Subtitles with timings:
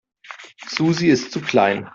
[0.67, 1.87] Susi ist zu klein.